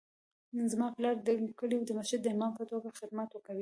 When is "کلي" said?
1.59-1.77